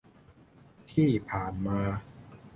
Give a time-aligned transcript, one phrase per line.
[0.91, 1.81] ที่ผ่านมา